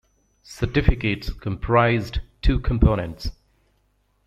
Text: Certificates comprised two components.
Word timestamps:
Certificates 0.41 1.29
comprised 1.31 2.21
two 2.41 2.57
components. 2.59 3.29